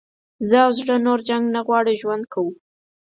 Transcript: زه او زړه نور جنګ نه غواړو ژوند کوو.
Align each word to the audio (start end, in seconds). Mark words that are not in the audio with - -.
زه 0.47 0.57
او 0.65 0.71
زړه 0.79 0.95
نور 1.05 1.19
جنګ 1.29 1.43
نه 1.55 1.59
غواړو 1.67 1.97
ژوند 2.01 2.23
کوو. 2.33 2.51